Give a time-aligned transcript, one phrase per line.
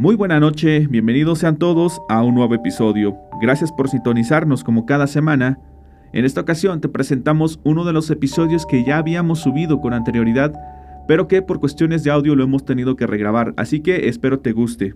[0.00, 3.18] Muy buena noche, bienvenidos sean todos a un nuevo episodio.
[3.38, 5.58] Gracias por sintonizarnos como cada semana.
[6.14, 10.54] En esta ocasión te presentamos uno de los episodios que ya habíamos subido con anterioridad,
[11.06, 14.52] pero que por cuestiones de audio lo hemos tenido que regrabar, así que espero te
[14.52, 14.94] guste.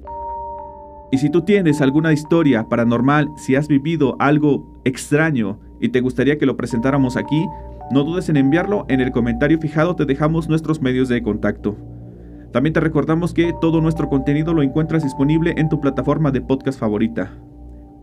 [1.12, 6.38] Y si tú tienes alguna historia paranormal, si has vivido algo extraño y te gustaría
[6.38, 7.44] que lo presentáramos aquí,
[7.90, 11.76] no dudes en enviarlo, en el comentario fijado te dejamos nuestros medios de contacto.
[12.54, 16.78] También te recordamos que todo nuestro contenido lo encuentras disponible en tu plataforma de podcast
[16.78, 17.32] favorita.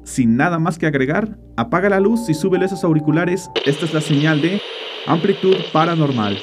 [0.04, 3.50] Sin nada más que agregar, apaga la luz y súbele esos auriculares.
[3.66, 4.60] Esta es la señal de
[5.08, 6.38] amplitud paranormal.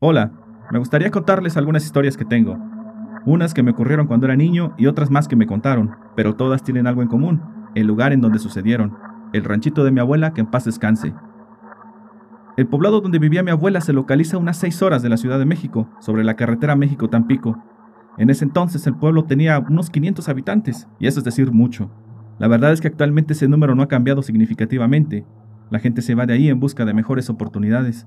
[0.00, 0.32] Hola,
[0.72, 2.58] me gustaría contarles algunas historias que tengo.
[3.24, 6.64] Unas que me ocurrieron cuando era niño y otras más que me contaron, pero todas
[6.64, 7.42] tienen algo en común,
[7.76, 11.14] el lugar en donde sucedieron el ranchito de mi abuela, que en paz descanse.
[12.56, 15.38] El poblado donde vivía mi abuela se localiza a unas seis horas de la Ciudad
[15.38, 17.62] de México, sobre la carretera México-Tampico.
[18.16, 21.90] En ese entonces el pueblo tenía unos 500 habitantes, y eso es decir mucho.
[22.38, 25.26] La verdad es que actualmente ese número no ha cambiado significativamente.
[25.70, 28.06] La gente se va de ahí en busca de mejores oportunidades.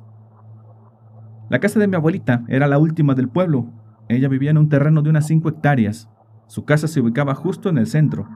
[1.50, 3.72] La casa de mi abuelita era la última del pueblo.
[4.08, 6.10] Ella vivía en un terreno de unas 5 hectáreas.
[6.48, 8.28] Su casa se ubicaba justo en el centro,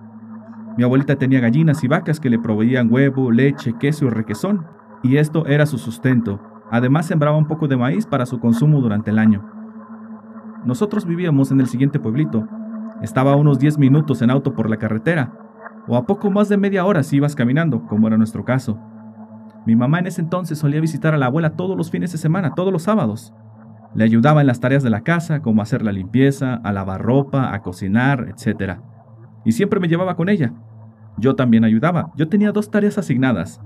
[0.76, 4.66] mi abuelita tenía gallinas y vacas que le proveían huevo, leche, queso y requesón,
[5.04, 6.42] y esto era su sustento.
[6.72, 9.48] Además sembraba un poco de maíz para su consumo durante el año.
[10.66, 12.48] Nosotros vivíamos en el siguiente pueblito.
[13.02, 15.32] Estaba a unos 10 minutos en auto por la carretera,
[15.88, 18.80] o a poco más de media hora si ibas caminando, como era nuestro caso.
[19.68, 22.56] Mi mamá en ese entonces solía visitar a la abuela todos los fines de semana,
[22.56, 23.32] todos los sábados.
[23.94, 27.54] Le ayudaba en las tareas de la casa, como hacer la limpieza, a lavar ropa,
[27.54, 28.80] a cocinar, etc
[29.46, 30.54] y siempre me llevaba con ella.
[31.18, 32.12] Yo también ayudaba.
[32.16, 33.62] Yo tenía dos tareas asignadas.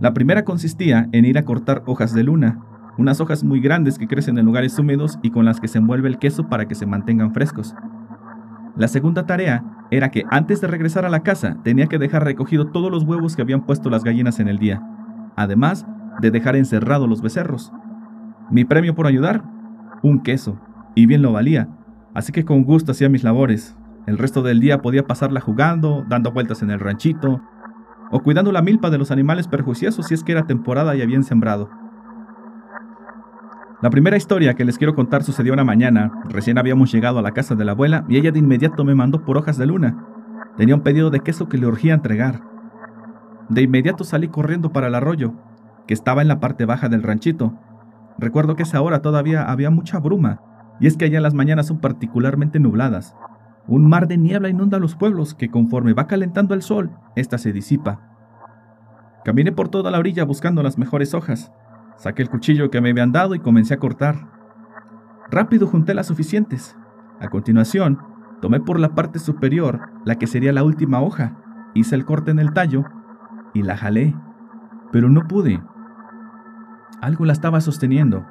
[0.00, 2.60] La primera consistía en ir a cortar hojas de luna,
[2.98, 6.08] unas hojas muy grandes que crecen en lugares húmedos y con las que se envuelve
[6.08, 7.74] el queso para que se mantengan frescos.
[8.76, 12.68] La segunda tarea era que antes de regresar a la casa tenía que dejar recogido
[12.68, 14.82] todos los huevos que habían puesto las gallinas en el día,
[15.34, 15.86] además
[16.20, 17.72] de dejar encerrados los becerros.
[18.50, 19.44] Mi premio por ayudar,
[20.02, 20.60] un queso,
[20.94, 21.68] y bien lo valía,
[22.14, 23.76] así que con gusto hacía mis labores,
[24.06, 27.40] el resto del día podía pasarla jugando, dando vueltas en el ranchito,
[28.10, 31.24] o cuidando la milpa de los animales perjuiciosos si es que era temporada y habían
[31.24, 31.68] sembrado.
[33.82, 36.10] La primera historia que les quiero contar sucedió una mañana.
[36.30, 39.24] Recién habíamos llegado a la casa de la abuela y ella de inmediato me mandó
[39.24, 40.02] por hojas de luna.
[40.56, 42.40] Tenía un pedido de queso que le urgía entregar.
[43.48, 45.34] De inmediato salí corriendo para el arroyo,
[45.86, 47.54] que estaba en la parte baja del ranchito.
[48.18, 50.40] Recuerdo que esa hora todavía había mucha bruma,
[50.80, 53.14] y es que allá las mañanas son particularmente nubladas.
[53.68, 57.52] Un mar de niebla inunda los pueblos que conforme va calentando el sol, ésta se
[57.52, 58.00] disipa.
[59.24, 61.52] Caminé por toda la orilla buscando las mejores hojas.
[61.96, 64.30] Saqué el cuchillo que me habían dado y comencé a cortar.
[65.32, 66.76] Rápido junté las suficientes.
[67.18, 67.98] A continuación,
[68.40, 71.36] tomé por la parte superior la que sería la última hoja,
[71.74, 72.84] hice el corte en el tallo
[73.52, 74.14] y la jalé,
[74.92, 75.60] pero no pude.
[77.00, 78.24] Algo la estaba sosteniendo.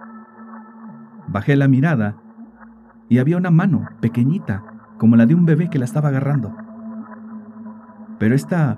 [1.28, 2.16] Bajé la mirada
[3.10, 6.56] y había una mano pequeñita como la de un bebé que la estaba agarrando.
[8.20, 8.78] Pero esta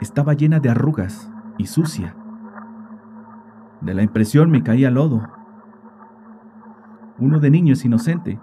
[0.00, 2.16] estaba llena de arrugas y sucia.
[3.80, 5.22] De la impresión me caía lodo.
[7.18, 8.40] Uno de niño es inocente.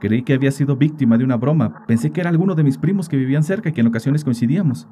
[0.00, 1.84] Creí que había sido víctima de una broma.
[1.86, 4.88] Pensé que era alguno de mis primos que vivían cerca y que en ocasiones coincidíamos.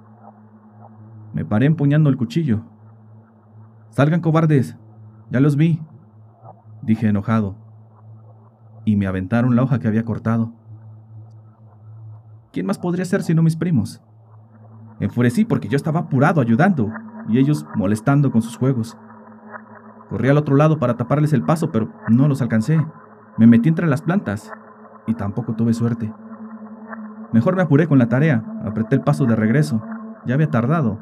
[1.33, 2.63] Me paré empuñando el cuchillo.
[3.91, 4.77] Salgan cobardes.
[5.31, 5.83] Ya los vi.
[6.83, 7.57] Dije enojado.
[8.85, 10.53] Y me aventaron la hoja que había cortado.
[12.53, 14.03] ¿Quién más podría ser sino mis primos?
[14.99, 16.91] Enfurecí porque yo estaba apurado ayudando
[17.29, 18.97] y ellos molestando con sus juegos.
[20.09, 22.85] Corrí al otro lado para taparles el paso, pero no los alcancé.
[23.39, 24.53] Me metí entre las plantas
[25.07, 26.13] y tampoco tuve suerte.
[27.33, 29.81] Mejor me apuré con la tarea, apreté el paso de regreso.
[30.27, 30.99] Ya había tardado.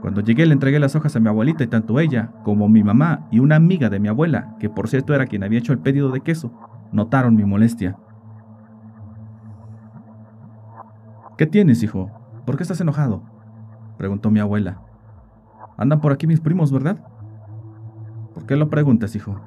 [0.00, 3.26] Cuando llegué le entregué las hojas a mi abuelita y tanto ella como mi mamá
[3.32, 6.10] y una amiga de mi abuela, que por cierto era quien había hecho el pedido
[6.12, 6.52] de queso,
[6.92, 7.96] notaron mi molestia.
[11.36, 12.10] ¿Qué tienes, hijo?
[12.46, 13.22] ¿Por qué estás enojado?
[13.98, 14.78] preguntó mi abuela.
[15.76, 16.98] Andan por aquí mis primos, ¿verdad?
[18.34, 19.40] ¿Por qué lo preguntas, hijo?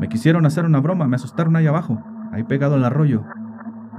[0.00, 3.22] Me quisieron hacer una broma, me asustaron ahí abajo, ahí pegado al arroyo.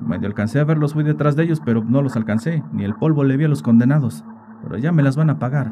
[0.01, 3.23] Medio alcancé a verlos, fui detrás de ellos, pero no los alcancé, ni el polvo
[3.23, 4.25] le vi a los condenados.
[4.63, 5.71] Pero ya me las van a pagar.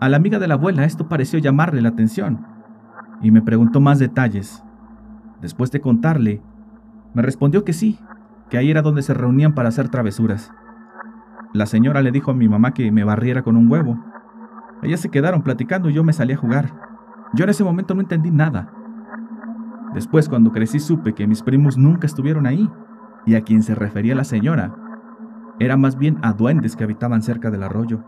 [0.00, 2.44] A la amiga de la abuela esto pareció llamarle la atención,
[3.20, 4.64] y me preguntó más detalles.
[5.40, 6.42] Después de contarle,
[7.14, 7.98] me respondió que sí,
[8.50, 10.52] que ahí era donde se reunían para hacer travesuras.
[11.52, 14.02] la señora le dijo a mi mamá que me barriera con un huevo.
[14.82, 16.72] Ellas se quedaron platicando y yo me salí a jugar.
[17.34, 18.72] Yo en ese momento no entendí nada.
[19.94, 22.70] Después, cuando crecí, supe que mis primos nunca estuvieron ahí,
[23.26, 24.74] y a quien se refería la señora
[25.58, 28.04] era más bien a duendes que habitaban cerca del arroyo.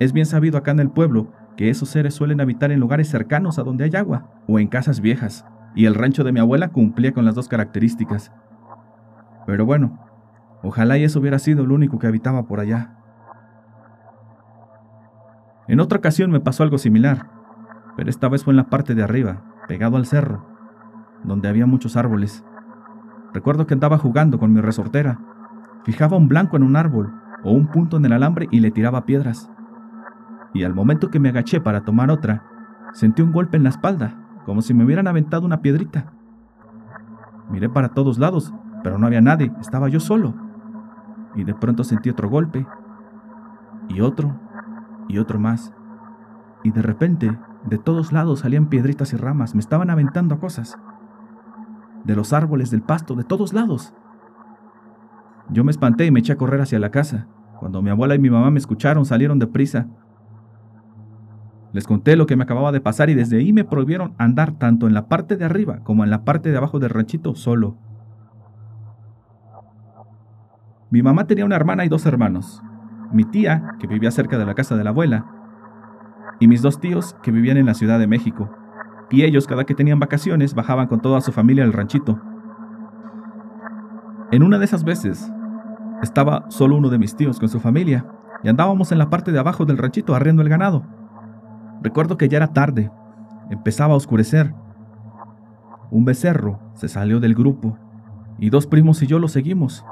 [0.00, 3.58] Es bien sabido acá en el pueblo que esos seres suelen habitar en lugares cercanos
[3.58, 7.12] a donde hay agua o en casas viejas, y el rancho de mi abuela cumplía
[7.12, 8.32] con las dos características.
[9.46, 9.98] Pero bueno,
[10.62, 12.96] ojalá y eso hubiera sido lo único que habitaba por allá.
[15.66, 17.26] En otra ocasión me pasó algo similar,
[17.96, 20.46] pero esta vez fue en la parte de arriba, pegado al cerro,
[21.24, 22.44] donde había muchos árboles.
[23.32, 25.18] Recuerdo que andaba jugando con mi resortera,
[25.84, 27.12] fijaba un blanco en un árbol
[27.42, 29.50] o un punto en el alambre y le tiraba piedras.
[30.52, 32.44] Y al momento que me agaché para tomar otra,
[32.92, 36.12] sentí un golpe en la espalda como si me hubieran aventado una piedrita.
[37.50, 38.52] Miré para todos lados,
[38.82, 40.34] pero no había nadie, estaba yo solo.
[41.34, 42.66] Y de pronto sentí otro golpe,
[43.88, 44.38] y otro,
[45.08, 45.72] y otro más.
[46.62, 50.78] Y de repente, de todos lados salían piedritas y ramas, me estaban aventando cosas.
[52.04, 53.94] De los árboles, del pasto, de todos lados.
[55.50, 57.26] Yo me espanté y me eché a correr hacia la casa.
[57.58, 59.88] Cuando mi abuela y mi mamá me escucharon, salieron deprisa
[61.74, 64.86] les conté lo que me acababa de pasar y desde ahí me prohibieron andar tanto
[64.86, 67.76] en la parte de arriba como en la parte de abajo del ranchito solo.
[70.90, 72.62] Mi mamá tenía una hermana y dos hermanos.
[73.12, 75.26] Mi tía, que vivía cerca de la casa de la abuela,
[76.38, 78.48] y mis dos tíos, que vivían en la Ciudad de México.
[79.10, 82.20] Y ellos, cada que tenían vacaciones, bajaban con toda su familia al ranchito.
[84.30, 85.28] En una de esas veces,
[86.02, 88.06] estaba solo uno de mis tíos con su familia,
[88.44, 90.84] y andábamos en la parte de abajo del ranchito arriendo el ganado.
[91.82, 92.90] Recuerdo que ya era tarde,
[93.50, 94.54] empezaba a oscurecer.
[95.90, 97.78] Un becerro se salió del grupo
[98.38, 99.84] y dos primos y yo lo seguimos.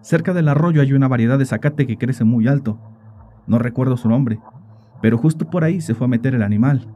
[0.00, 2.78] Cerca del arroyo hay una variedad de zacate que crece muy alto.
[3.46, 4.40] No recuerdo su nombre,
[5.02, 6.88] pero justo por ahí se fue a meter el animal.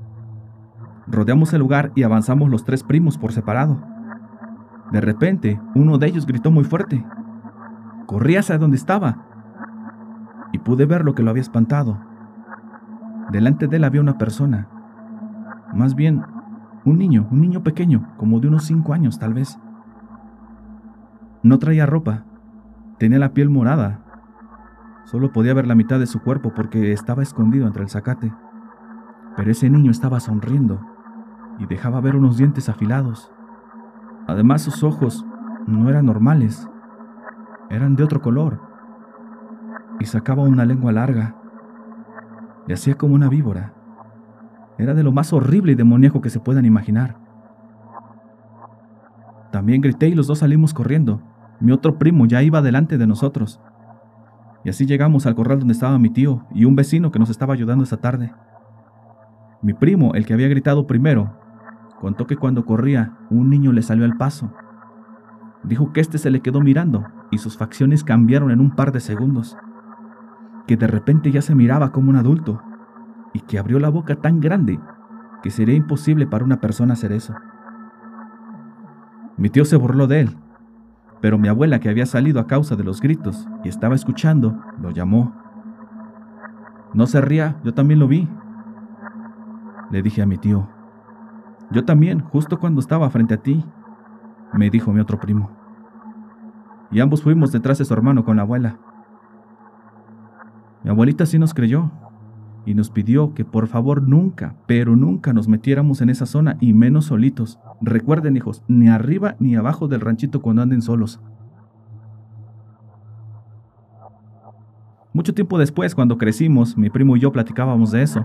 [1.07, 3.83] Rodeamos el lugar y avanzamos los tres primos por separado.
[4.93, 7.05] De repente, uno de ellos gritó muy fuerte.
[8.07, 9.27] Corrí hacia donde estaba
[10.53, 11.99] y pude ver lo que lo había espantado.
[13.33, 14.69] Delante de él había una persona,
[15.73, 16.23] más bien
[16.85, 19.59] un niño, un niño pequeño, como de unos cinco años tal vez.
[21.43, 22.25] No traía ropa,
[22.99, 24.01] tenía la piel morada,
[25.05, 28.35] solo podía ver la mitad de su cuerpo porque estaba escondido entre el zacate.
[29.35, 30.83] Pero ese niño estaba sonriendo
[31.59, 33.33] y dejaba ver unos dientes afilados.
[34.27, 35.25] Además sus ojos
[35.67, 36.69] no eran normales,
[37.71, 38.61] eran de otro color
[40.01, 41.37] y sacaba una lengua larga
[42.67, 43.73] le hacía como una víbora.
[44.79, 47.17] Era de lo más horrible y demoníaco que se puedan imaginar.
[49.51, 51.21] También grité y los dos salimos corriendo.
[51.61, 53.61] Mi otro primo ya iba delante de nosotros.
[54.65, 57.53] Y así llegamos al corral donde estaba mi tío y un vecino que nos estaba
[57.53, 58.33] ayudando esa tarde.
[59.61, 61.37] Mi primo, el que había gritado primero,
[62.01, 64.53] contó que cuando corría un niño le salió al paso.
[65.63, 69.01] Dijo que éste se le quedó mirando y sus facciones cambiaron en un par de
[69.01, 69.57] segundos
[70.67, 72.63] que de repente ya se miraba como un adulto
[73.33, 74.79] y que abrió la boca tan grande
[75.43, 77.35] que sería imposible para una persona hacer eso.
[79.37, 80.37] Mi tío se burló de él,
[81.21, 84.91] pero mi abuela, que había salido a causa de los gritos y estaba escuchando, lo
[84.91, 85.33] llamó.
[86.95, 88.29] No se ría, yo también lo vi.
[89.91, 90.69] Le dije a mi tío.
[91.71, 93.65] Yo también, justo cuando estaba frente a ti,
[94.53, 95.51] me dijo mi otro primo.
[96.91, 98.77] Y ambos fuimos detrás de su hermano con la abuela.
[100.85, 101.91] Mi abuelita sí nos creyó
[102.65, 106.73] y nos pidió que por favor nunca, pero nunca nos metiéramos en esa zona y
[106.73, 107.59] menos solitos.
[107.81, 111.21] Recuerden hijos, ni arriba ni abajo del ranchito cuando anden solos.
[115.13, 118.25] Mucho tiempo después, cuando crecimos, mi primo y yo platicábamos de eso.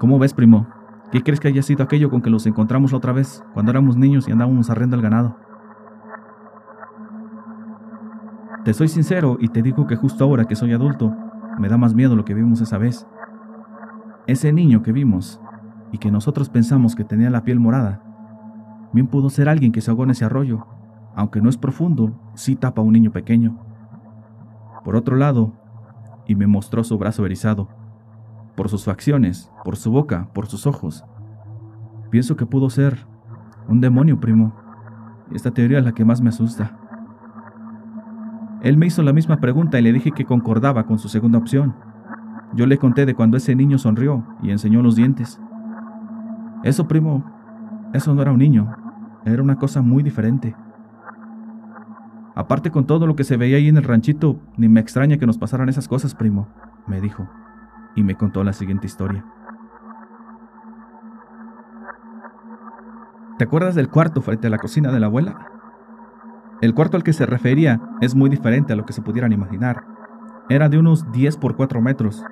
[0.00, 0.66] ¿Cómo ves, primo?
[1.12, 3.96] ¿Qué crees que haya sido aquello con que los encontramos la otra vez, cuando éramos
[3.96, 5.36] niños y andábamos arrendo el ganado?
[8.64, 11.12] Te soy sincero y te digo que justo ahora que soy adulto,
[11.58, 13.08] me da más miedo lo que vimos esa vez.
[14.28, 15.40] Ese niño que vimos
[15.90, 18.00] y que nosotros pensamos que tenía la piel morada,
[18.92, 20.64] bien pudo ser alguien que se ahogó en ese arroyo,
[21.16, 23.58] aunque no es profundo, sí tapa a un niño pequeño.
[24.84, 25.54] Por otro lado,
[26.28, 27.68] y me mostró su brazo erizado,
[28.54, 31.04] por sus facciones, por su boca, por sus ojos.
[32.10, 33.06] Pienso que pudo ser
[33.66, 34.54] un demonio, primo.
[35.32, 36.78] Esta teoría es la que más me asusta.
[38.62, 41.74] Él me hizo la misma pregunta y le dije que concordaba con su segunda opción.
[42.54, 45.40] Yo le conté de cuando ese niño sonrió y enseñó los dientes.
[46.62, 47.24] Eso, primo,
[47.92, 48.72] eso no era un niño,
[49.24, 50.54] era una cosa muy diferente.
[52.36, 55.26] Aparte con todo lo que se veía ahí en el ranchito, ni me extraña que
[55.26, 56.46] nos pasaran esas cosas, primo,
[56.86, 57.28] me dijo,
[57.96, 59.24] y me contó la siguiente historia.
[63.38, 65.48] ¿Te acuerdas del cuarto frente a la cocina de la abuela?
[66.62, 69.82] El cuarto al que se refería es muy diferente a lo que se pudieran imaginar.
[70.48, 72.24] Era de unos 10 por 4 metros.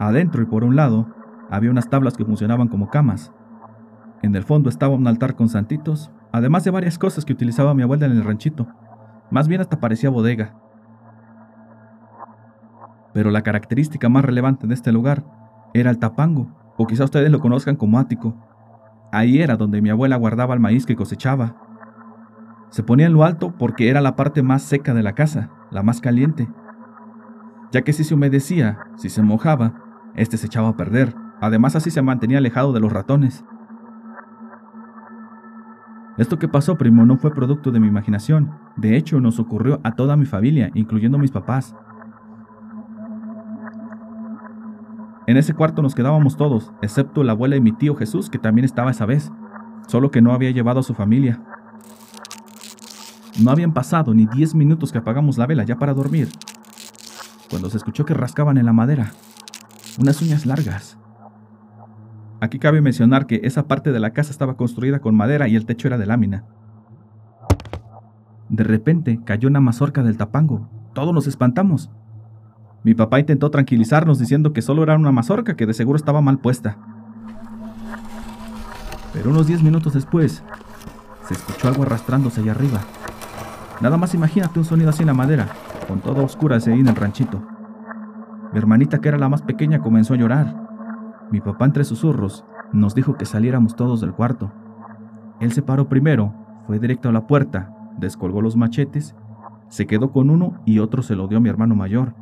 [0.00, 1.14] Adentro y por un lado
[1.50, 3.34] había unas tablas que funcionaban como camas.
[4.22, 7.82] En el fondo estaba un altar con santitos, además de varias cosas que utilizaba mi
[7.82, 8.66] abuela en el ranchito.
[9.30, 10.54] Más bien hasta parecía bodega.
[13.12, 15.22] Pero la característica más relevante de este lugar
[15.74, 18.34] era el tapango, o quizá ustedes lo conozcan como ático.
[19.12, 21.65] Ahí era donde mi abuela guardaba el maíz que cosechaba.
[22.70, 25.82] Se ponía en lo alto porque era la parte más seca de la casa, la
[25.82, 26.48] más caliente,
[27.72, 29.74] ya que si se humedecía, si se mojaba,
[30.14, 31.14] este se echaba a perder.
[31.40, 33.44] Además así se mantenía alejado de los ratones.
[36.16, 38.50] Esto que pasó, primo, no fue producto de mi imaginación.
[38.76, 41.76] De hecho, nos ocurrió a toda mi familia, incluyendo mis papás.
[45.26, 48.64] En ese cuarto nos quedábamos todos, excepto la abuela y mi tío Jesús, que también
[48.64, 49.30] estaba esa vez,
[49.88, 51.42] solo que no había llevado a su familia.
[53.42, 56.28] No habían pasado ni diez minutos que apagamos la vela ya para dormir,
[57.50, 59.12] cuando se escuchó que rascaban en la madera,
[60.00, 60.98] unas uñas largas.
[62.40, 65.66] Aquí cabe mencionar que esa parte de la casa estaba construida con madera y el
[65.66, 66.44] techo era de lámina.
[68.48, 70.68] De repente cayó una mazorca del tapango.
[70.94, 71.90] Todos nos espantamos.
[72.84, 76.38] Mi papá intentó tranquilizarnos diciendo que solo era una mazorca que de seguro estaba mal
[76.38, 76.78] puesta.
[79.12, 80.42] Pero unos 10 minutos después,
[81.26, 82.80] se escuchó algo arrastrándose allá arriba.
[83.80, 85.48] Nada más imagínate un sonido así en la madera,
[85.86, 87.42] con todo oscura ahí en el ranchito.
[88.52, 90.54] Mi hermanita, que era la más pequeña, comenzó a llorar.
[91.30, 94.50] Mi papá, entre susurros, nos dijo que saliéramos todos del cuarto.
[95.40, 96.32] Él se paró primero,
[96.66, 99.14] fue directo a la puerta, descolgó los machetes,
[99.68, 102.14] se quedó con uno y otro se lo dio a mi hermano mayor.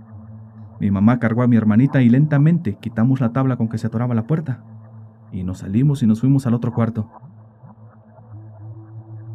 [0.80, 4.14] Mi mamá cargó a mi hermanita y lentamente quitamos la tabla con que se atoraba
[4.14, 4.64] la puerta.
[5.30, 7.08] Y nos salimos y nos fuimos al otro cuarto.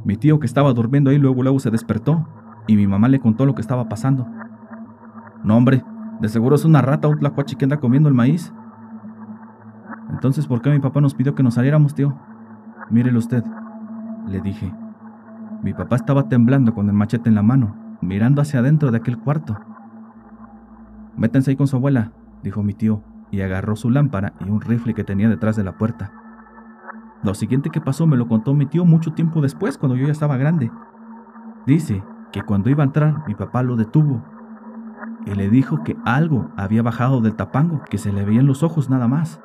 [0.06, 2.28] Mi tío que estaba durmiendo ahí luego luego se despertó
[2.68, 4.28] y mi mamá le contó lo que estaba pasando.
[5.44, 5.84] No hombre,
[6.20, 8.54] de seguro es una rata o un tlacuachi que anda comiendo el maíz.
[10.10, 12.18] Entonces, ¿por qué mi papá nos pidió que nos saliéramos, tío?
[12.90, 13.44] Mírelo usted,
[14.28, 14.74] le dije.
[15.64, 19.18] Mi papá estaba temblando con el machete en la mano, mirando hacia adentro de aquel
[19.18, 19.58] cuarto.
[21.18, 22.12] Métense ahí con su abuela,
[22.44, 25.78] dijo mi tío, y agarró su lámpara y un rifle que tenía detrás de la
[25.78, 26.12] puerta.
[27.24, 30.12] Lo siguiente que pasó me lo contó mi tío mucho tiempo después, cuando yo ya
[30.12, 30.72] estaba grande.
[31.66, 34.24] Dice que cuando iba a entrar, mi papá lo detuvo
[35.26, 38.90] y le dijo que algo había bajado del tapango, que se le veían los ojos
[38.90, 39.42] nada más.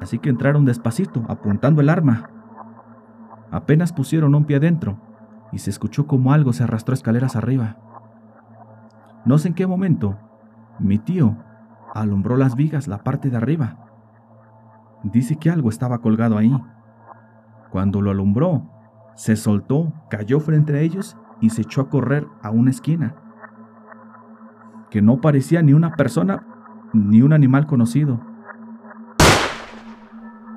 [0.00, 2.30] Así que entraron despacito, apuntando el arma.
[3.50, 4.98] Apenas pusieron un pie adentro
[5.52, 7.76] y se escuchó como algo se arrastró escaleras arriba.
[9.24, 10.18] No sé en qué momento,
[10.78, 11.36] mi tío
[11.94, 13.81] alumbró las vigas la parte de arriba.
[15.02, 16.56] Dice que algo estaba colgado ahí.
[17.70, 18.70] Cuando lo alumbró,
[19.14, 23.14] se soltó, cayó frente a ellos y se echó a correr a una esquina,
[24.90, 26.46] que no parecía ni una persona
[26.92, 28.20] ni un animal conocido.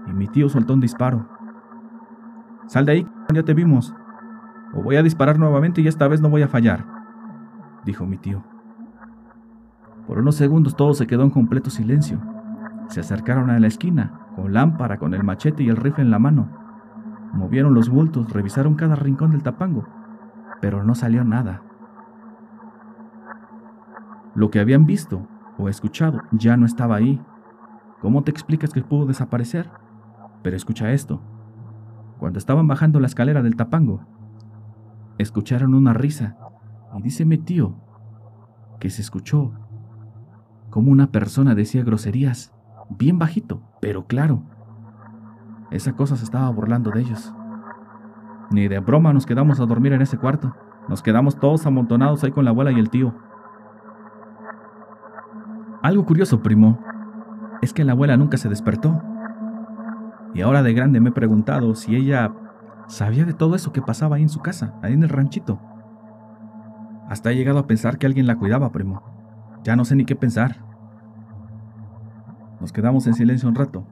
[0.08, 1.28] Y mi tío soltó un disparo.
[2.68, 3.96] Sal de ahí, ya te vimos.
[4.74, 6.86] O voy a disparar nuevamente y esta vez no voy a fallar,
[7.86, 8.44] dijo mi tío.
[10.06, 12.20] Por unos segundos todo se quedó en completo silencio.
[12.90, 16.20] Se acercaron a la esquina, con lámpara, con el machete y el rifle en la
[16.20, 16.50] mano.
[17.34, 19.86] Movieron los bultos, revisaron cada rincón del tapango,
[20.62, 21.62] pero no salió nada.
[24.36, 25.27] Lo que habían visto
[25.58, 27.22] o escuchado ya no estaba ahí.
[28.01, 29.70] ¿Cómo te explicas que pudo desaparecer?
[30.44, 31.22] Pero escucha esto.
[32.20, 34.01] Cuando estaban bajando la escalera del tapango,
[35.18, 36.38] escucharon una risa
[36.98, 37.75] y dice mi tío
[38.80, 39.54] que se escuchó
[40.70, 42.54] como una persona decía groserías,
[42.89, 44.42] bien bajito, pero claro.
[45.70, 47.32] Esa cosa se estaba burlando de ellos.
[48.50, 50.56] Ni de broma nos quedamos a dormir en ese cuarto.
[50.89, 53.13] Nos quedamos todos amontonados ahí con la abuela y el tío.
[55.84, 56.80] Algo curioso, primo,
[57.62, 59.04] es que la abuela nunca se despertó.
[60.34, 62.34] Y ahora de grande me he preguntado si ella
[62.88, 65.60] sabía de todo eso que pasaba ahí en su casa, ahí en el ranchito.
[67.08, 69.04] Hasta he llegado a pensar que alguien la cuidaba, primo.
[69.63, 70.64] Ya no sé ni qué pensar.
[72.59, 73.85] Nos quedamos en silencio un rato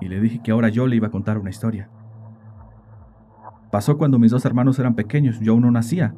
[0.00, 1.88] y le dije que ahora yo le iba a contar una historia.
[3.70, 6.14] Pasó cuando mis dos hermanos eran pequeños, yo aún no nacía.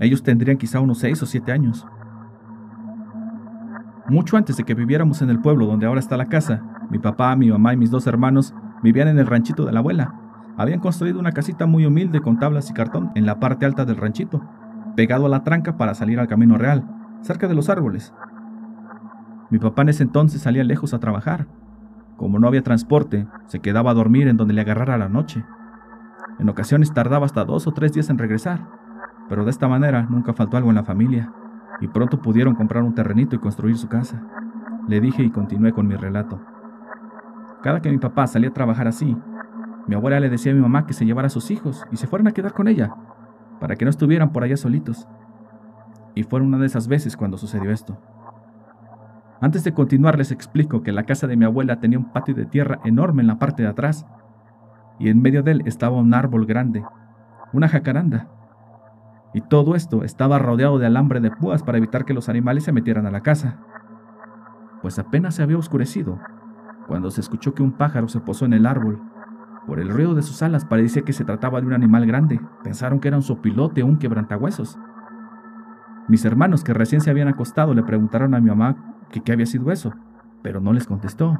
[0.00, 1.86] Ellos tendrían quizá unos seis o siete años.
[4.08, 7.34] Mucho antes de que viviéramos en el pueblo donde ahora está la casa, mi papá,
[7.36, 10.12] mi mamá y mis dos hermanos Vivían en el ranchito de la abuela.
[10.58, 13.96] Habían construido una casita muy humilde con tablas y cartón en la parte alta del
[13.96, 14.42] ranchito.
[14.94, 16.84] pegado a la tranca para salir al camino real,
[17.22, 18.12] cerca de los árboles.
[19.54, 21.46] Mi papá en ese entonces salía lejos a trabajar.
[22.16, 25.44] Como no había transporte, se quedaba a dormir en donde le agarrara la noche.
[26.40, 28.66] En ocasiones tardaba hasta dos o tres días en regresar,
[29.28, 31.32] pero de esta manera nunca faltó algo en la familia,
[31.80, 34.20] y pronto pudieron comprar un terrenito y construir su casa.
[34.88, 36.40] Le dije y continué con mi relato.
[37.62, 39.16] Cada que mi papá salía a trabajar así,
[39.86, 42.08] mi abuela le decía a mi mamá que se llevara a sus hijos y se
[42.08, 42.92] fueran a quedar con ella,
[43.60, 45.06] para que no estuvieran por allá solitos.
[46.16, 47.96] Y fue una de esas veces cuando sucedió esto.
[49.44, 52.46] Antes de continuar les explico que la casa de mi abuela tenía un patio de
[52.46, 54.06] tierra enorme en la parte de atrás,
[54.98, 56.82] y en medio de él estaba un árbol grande,
[57.52, 58.26] una jacaranda.
[59.34, 62.72] Y todo esto estaba rodeado de alambre de púas para evitar que los animales se
[62.72, 63.58] metieran a la casa.
[64.80, 66.18] Pues apenas se había oscurecido
[66.86, 69.02] cuando se escuchó que un pájaro se posó en el árbol.
[69.66, 72.40] Por el ruido de sus alas parecía que se trataba de un animal grande.
[72.62, 74.78] Pensaron que era un sopilote o un quebrantahuesos.
[76.08, 79.46] Mis hermanos, que recién se habían acostado, le preguntaron a mi mamá que qué había
[79.46, 79.92] sido eso,
[80.42, 81.38] pero no les contestó.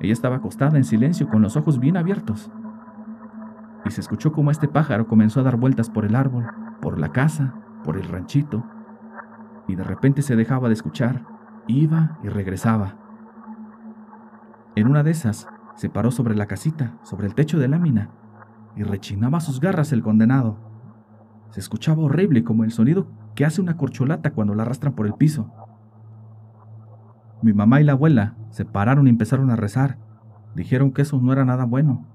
[0.00, 2.50] Ella estaba acostada en silencio, con los ojos bien abiertos.
[3.84, 6.46] Y se escuchó como este pájaro comenzó a dar vueltas por el árbol,
[6.80, 8.64] por la casa, por el ranchito,
[9.68, 11.26] y de repente se dejaba de escuchar,
[11.66, 12.96] iba y regresaba.
[14.74, 18.10] En una de esas, se paró sobre la casita, sobre el techo de lámina,
[18.76, 20.56] y rechinaba sus garras el condenado.
[21.50, 25.14] Se escuchaba horrible como el sonido que hace una corcholata cuando la arrastran por el
[25.14, 25.52] piso.
[27.42, 29.98] Mi mamá y la abuela se pararon y empezaron a rezar.
[30.54, 32.06] Dijeron que eso no era nada bueno.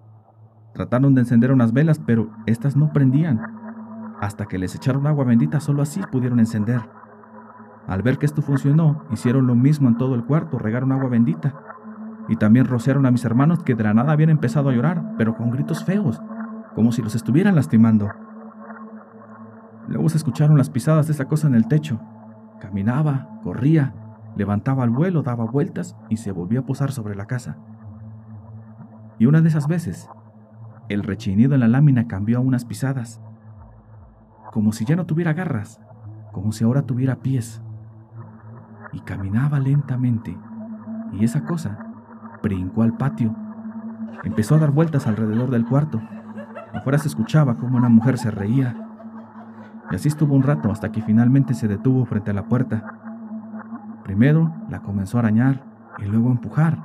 [0.74, 3.42] Trataron de encender unas velas, pero estas no prendían.
[4.22, 6.82] Hasta que les echaron agua bendita, solo así pudieron encender.
[7.88, 11.56] Al ver que esto funcionó, hicieron lo mismo en todo el cuarto, regaron agua bendita
[12.30, 15.36] y también rociaron a mis hermanos que de la nada habían empezado a llorar, pero
[15.36, 16.22] con gritos feos,
[16.76, 18.10] como si los estuvieran lastimando.
[19.88, 22.00] Luego se escucharon las pisadas de esa cosa en el techo.
[22.60, 23.94] Caminaba, corría,
[24.38, 27.58] levantaba al vuelo, daba vueltas y se volvía a posar sobre la casa.
[29.20, 30.10] Y una de esas veces,
[30.90, 33.20] el rechinido en la lámina cambió a unas pisadas,
[34.52, 35.82] como si ya no tuviera garras,
[36.32, 37.62] como si ahora tuviera pies.
[38.94, 40.38] Y caminaba lentamente,
[41.12, 41.80] y esa cosa
[42.42, 43.36] brincó al patio.
[44.24, 46.02] Empezó a dar vueltas alrededor del cuarto.
[46.74, 48.76] Afuera se escuchaba como una mujer se reía.
[49.92, 53.07] Y así estuvo un rato hasta que finalmente se detuvo frente a la puerta.
[54.08, 55.66] Primero la comenzó a arañar
[55.98, 56.78] y luego a empujar.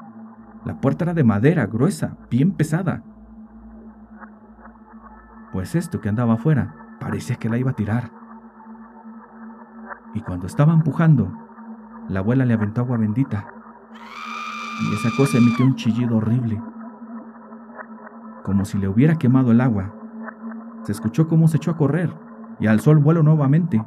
[0.65, 3.05] La puerta era de madera, gruesa, bien pesada.
[5.53, 8.11] Pues esto que andaba afuera parecía que la iba a tirar.
[10.15, 11.33] Y cuando estaba empujando,
[12.09, 13.47] la abuela le aventó agua bendita
[14.81, 16.61] y esa cosa emitió un chillido horrible,
[18.43, 19.95] como si le hubiera quemado el agua.
[20.83, 22.13] Se escuchó cómo se echó a correr
[22.59, 23.81] y alzó el vuelo nuevamente.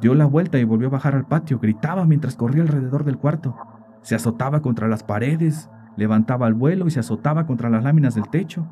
[0.00, 3.56] Dio la vuelta y volvió a bajar al patio, gritaba mientras corría alrededor del cuarto.
[4.02, 8.28] Se azotaba contra las paredes, levantaba el vuelo y se azotaba contra las láminas del
[8.28, 8.66] techo.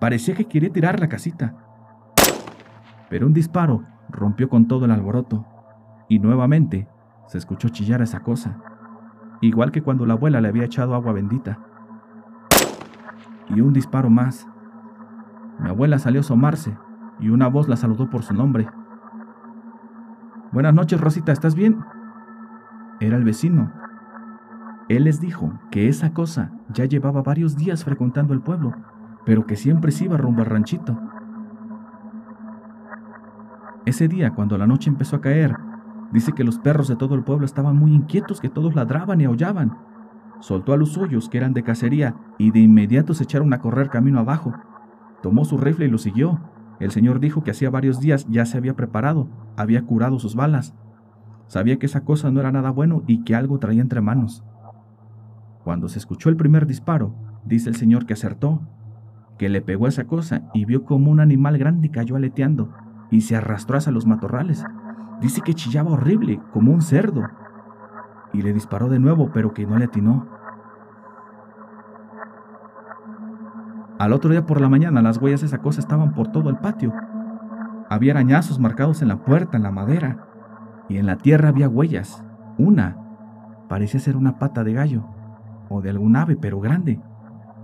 [0.00, 1.54] Parecía que quería tirar la casita.
[3.10, 5.46] Pero un disparo rompió con todo el alboroto
[6.08, 6.88] y nuevamente
[7.26, 8.58] se escuchó chillar a esa cosa
[9.40, 11.58] igual que cuando la abuela le había echado agua bendita.
[13.48, 14.46] Y un disparo más.
[15.58, 16.76] Mi abuela salió a asomarse
[17.18, 18.68] y una voz la saludó por su nombre.
[20.52, 21.78] Buenas noches, Rosita, ¿estás bien?
[23.00, 23.72] Era el vecino.
[24.88, 28.74] Él les dijo que esa cosa ya llevaba varios días frecuentando el pueblo,
[29.24, 30.98] pero que siempre se iba rumbo al ranchito.
[33.84, 35.56] Ese día, cuando la noche empezó a caer
[36.12, 39.24] Dice que los perros de todo el pueblo estaban muy inquietos, que todos ladraban y
[39.24, 39.76] aullaban.
[40.40, 43.90] Soltó a los suyos, que eran de cacería, y de inmediato se echaron a correr
[43.90, 44.54] camino abajo.
[45.22, 46.40] Tomó su rifle y lo siguió.
[46.80, 50.74] El señor dijo que hacía varios días ya se había preparado, había curado sus balas.
[51.46, 54.44] Sabía que esa cosa no era nada bueno y que algo traía entre manos.
[55.64, 57.14] Cuando se escuchó el primer disparo,
[57.44, 58.60] dice el señor que acertó,
[59.38, 62.72] que le pegó esa cosa y vio como un animal grande cayó aleteando
[63.10, 64.64] y se arrastró hacia los matorrales.
[65.20, 67.22] Dice que chillaba horrible, como un cerdo.
[68.32, 70.28] Y le disparó de nuevo, pero que no le atinó.
[73.98, 76.58] Al otro día por la mañana las huellas de esa cosa estaban por todo el
[76.58, 76.92] patio.
[77.90, 80.24] Había arañazos marcados en la puerta, en la madera.
[80.88, 82.24] Y en la tierra había huellas.
[82.58, 82.96] Una
[83.68, 85.04] parecía ser una pata de gallo,
[85.68, 87.00] o de algún ave, pero grande.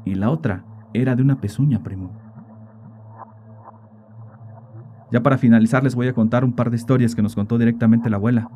[0.05, 2.11] Y la otra era de una pezuña, primo.
[5.11, 8.11] Ya para finalizar les voy a contar un par de historias que nos contó directamente
[8.11, 8.51] la abuela.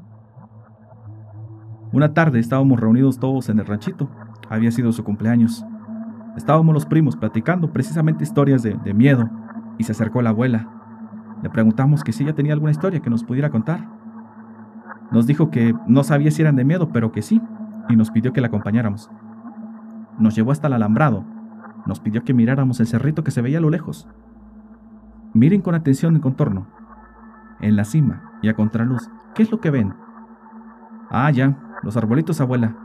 [1.93, 4.11] Una tarde estábamos reunidos todos en el ranchito.
[4.51, 5.65] Había sido su cumpleaños.
[6.37, 9.29] Estábamos los primos platicando precisamente historias de, miedo
[9.79, 10.69] y se acercó la abuela.
[11.43, 13.89] Le preguntamos que si ella tenía alguna historia que nos pudiera contar.
[15.11, 17.41] Nos dijo que no sabía si eran de miedo, pero que sí,
[17.89, 19.11] y nos pidió que la acompañáramos.
[20.19, 21.25] Nos llevó hasta el alambrado.
[21.87, 24.09] Nos pidió que miráramos el cerrito que se veía a lo lejos.
[25.33, 26.67] Miren con atención el contorno.
[27.61, 29.95] En la cima y a contraluz, ¿qué es lo que ven?
[31.11, 32.77] Ah, ya, los arbolitos, abuela.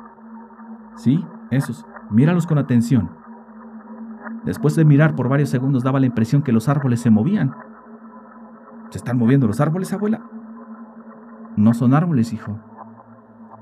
[0.95, 1.85] Sí, esos.
[2.09, 3.09] Míralos con atención.
[4.45, 7.55] Después de mirar por varios segundos daba la impresión que los árboles se movían.
[8.89, 10.21] ¿Se están moviendo los árboles, abuela?
[11.55, 12.59] No son árboles, hijo.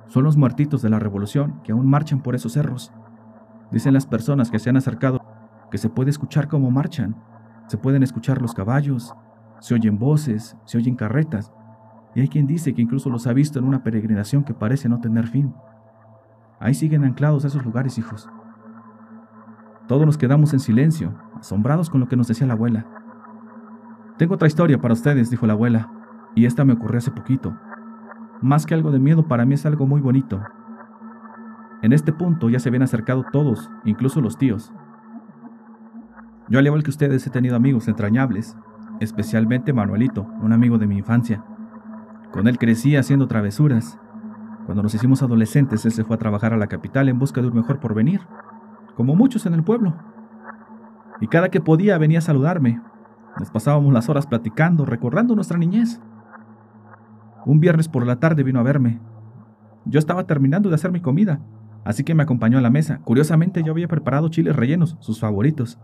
[0.08, 2.92] Son los muertitos de la revolución que aún marchan por esos cerros.
[3.72, 5.22] Dicen las personas que se han acercado
[5.72, 7.16] que se puede escuchar cómo marchan.
[7.68, 9.16] Se pueden escuchar los caballos,
[9.60, 11.54] se oyen voces, se oyen carretas,
[12.14, 15.00] y hay quien dice que incluso los ha visto en una peregrinación que parece no
[15.00, 15.54] tener fin.
[16.60, 18.30] Ahí siguen anclados esos lugares, hijos.
[19.88, 22.86] Todos nos quedamos en silencio, asombrados con lo que nos decía la abuela.
[24.18, 25.90] Tengo otra historia para ustedes, dijo la abuela,
[26.36, 27.58] y esta me ocurrió hace poquito.
[28.42, 30.42] Más que algo de miedo, para mí es algo muy bonito.
[31.82, 34.72] En este punto ya se habían acercado todos, incluso los tíos.
[36.48, 38.56] Yo al igual que ustedes he tenido amigos entrañables,
[39.00, 41.44] especialmente Manuelito, un amigo de mi infancia.
[42.32, 43.98] Con él crecí haciendo travesuras.
[44.66, 47.48] Cuando nos hicimos adolescentes, él se fue a trabajar a la capital en busca de
[47.48, 48.22] un mejor porvenir,
[48.96, 49.96] como muchos en el pueblo.
[51.20, 52.82] Y cada que podía venía a saludarme.
[53.38, 56.02] Nos pasábamos las horas platicando, recordando nuestra niñez.
[57.46, 59.00] Un viernes por la tarde vino a verme.
[59.86, 61.40] Yo estaba terminando de hacer mi comida,
[61.86, 63.00] así que me acompañó a la mesa.
[63.04, 65.80] Curiosamente yo había preparado chiles rellenos, sus favoritos.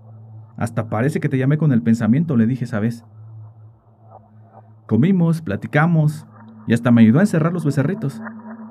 [0.58, 3.06] Hasta parece que te llamé con el pensamiento, le dije esa vez.
[4.88, 6.26] Comimos, platicamos
[6.65, 8.22] y hasta me ayudó a encerrar los becerritos.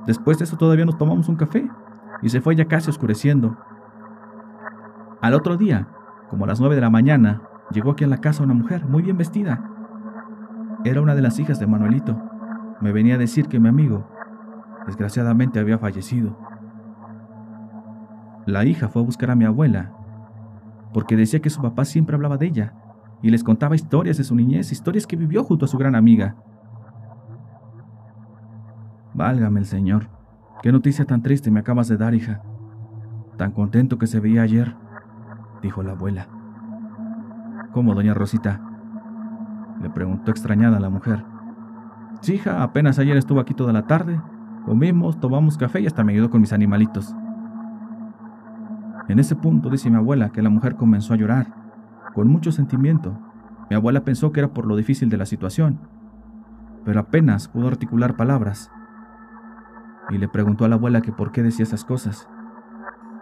[0.06, 1.68] Después de eso todavía nos tomamos un café
[2.22, 3.56] y se fue ya casi oscureciendo.
[5.26, 5.88] Al otro día,
[6.30, 9.02] como a las nueve de la mañana, llegó aquí a la casa una mujer muy
[9.02, 9.60] bien vestida.
[10.84, 12.16] Era una de las hijas de Manuelito.
[12.80, 14.06] Me venía a decir que mi amigo,
[14.86, 16.38] desgraciadamente, había fallecido.
[18.46, 19.90] La hija fue a buscar a mi abuela
[20.94, 22.74] porque decía que su papá siempre hablaba de ella
[23.20, 26.36] y les contaba historias de su niñez, historias que vivió junto a su gran amiga.
[29.12, 30.08] Válgame el Señor,
[30.62, 32.42] qué noticia tan triste me acabas de dar, hija.
[33.36, 34.76] Tan contento que se veía ayer,
[35.66, 36.28] dijo la abuela.
[37.72, 38.60] ¿Cómo, doña Rosita?
[39.82, 41.24] Le preguntó extrañada la mujer.
[42.22, 44.20] Sí, hija, apenas ayer estuvo aquí toda la tarde.
[44.64, 47.14] Comimos, tomamos café y hasta me ayudó con mis animalitos.
[49.08, 51.48] En ese punto dice mi abuela que la mujer comenzó a llorar,
[52.14, 53.18] con mucho sentimiento.
[53.68, 55.80] Mi abuela pensó que era por lo difícil de la situación,
[56.84, 58.70] pero apenas pudo articular palabras.
[60.10, 62.28] Y le preguntó a la abuela que por qué decía esas cosas,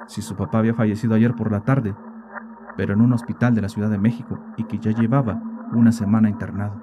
[0.07, 1.95] si su papá había fallecido ayer por la tarde,
[2.77, 5.41] pero en un hospital de la Ciudad de México y que ya llevaba
[5.73, 6.81] una semana internado.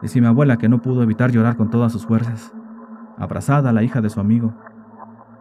[0.00, 2.52] Dice mi abuela que no pudo evitar llorar con todas sus fuerzas,
[3.18, 4.52] abrazada a la hija de su amigo.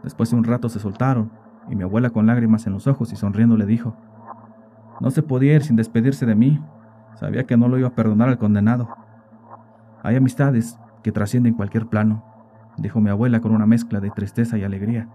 [0.03, 1.31] Después de un rato se soltaron
[1.69, 3.95] y mi abuela con lágrimas en los ojos y sonriendo le dijo,
[4.99, 6.63] no se podía ir sin despedirse de mí,
[7.15, 8.87] sabía que no lo iba a perdonar al condenado.
[10.03, 12.23] Hay amistades que trascienden cualquier plano,
[12.77, 15.07] dijo mi abuela con una mezcla de tristeza y alegría.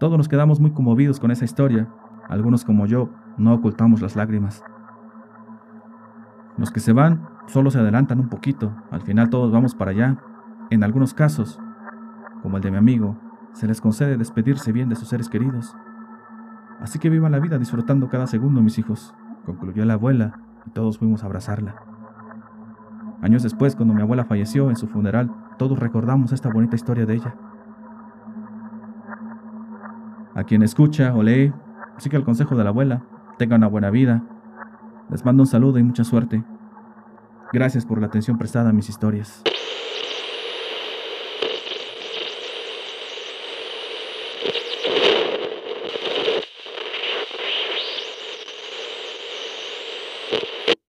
[0.00, 1.88] Todos nos quedamos muy conmovidos con esa historia,
[2.28, 4.62] algunos como yo no ocultamos las lágrimas.
[6.56, 10.18] Los que se van solo se adelantan un poquito, al final todos vamos para allá.
[10.70, 11.60] En algunos casos,
[12.42, 13.16] como el de mi amigo,
[13.52, 15.76] se les concede despedirse bien de sus seres queridos.
[16.80, 19.14] Así que vivan la vida disfrutando cada segundo, mis hijos,
[19.46, 21.76] concluyó la abuela, y todos fuimos a abrazarla.
[23.22, 27.14] Años después, cuando mi abuela falleció en su funeral, todos recordamos esta bonita historia de
[27.14, 27.34] ella.
[30.34, 31.52] A quien escucha o lee,
[31.98, 33.02] siga el consejo de la abuela,
[33.38, 34.22] tenga una buena vida.
[35.10, 36.44] Les mando un saludo y mucha suerte.
[37.52, 39.42] Gracias por la atención prestada a mis historias.